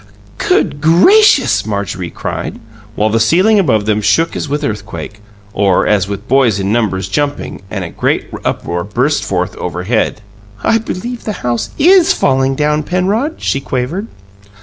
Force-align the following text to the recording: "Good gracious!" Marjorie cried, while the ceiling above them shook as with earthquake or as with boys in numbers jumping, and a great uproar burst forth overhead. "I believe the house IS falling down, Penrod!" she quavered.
"Good 0.39 0.81
gracious!" 0.81 1.63
Marjorie 1.63 2.09
cried, 2.09 2.59
while 2.95 3.11
the 3.11 3.19
ceiling 3.19 3.59
above 3.59 3.85
them 3.85 4.01
shook 4.01 4.35
as 4.35 4.49
with 4.49 4.63
earthquake 4.63 5.19
or 5.53 5.85
as 5.85 6.07
with 6.07 6.27
boys 6.27 6.59
in 6.59 6.71
numbers 6.71 7.07
jumping, 7.07 7.61
and 7.69 7.83
a 7.83 7.91
great 7.91 8.27
uproar 8.43 8.83
burst 8.83 9.23
forth 9.23 9.55
overhead. 9.57 10.21
"I 10.63 10.79
believe 10.79 11.25
the 11.25 11.33
house 11.45 11.69
IS 11.77 12.13
falling 12.13 12.55
down, 12.55 12.81
Penrod!" 12.81 13.35
she 13.43 13.61
quavered. 13.61 14.07